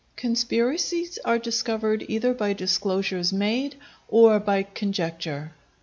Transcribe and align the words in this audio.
Conspiracies 0.15 1.19
are 1.23 1.37
discovered 1.37 2.03
either 2.07 2.33
by 2.33 2.53
disclosures 2.53 3.31
made, 3.31 3.75
or 4.07 4.39
by 4.39 4.63
conjecture. 4.63 5.51